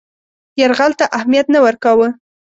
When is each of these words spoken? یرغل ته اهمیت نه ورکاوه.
یرغل 0.59 0.91
ته 0.99 1.05
اهمیت 1.17 1.47
نه 1.53 1.59
ورکاوه. 1.65 2.07